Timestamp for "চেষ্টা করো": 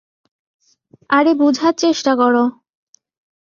1.77-2.43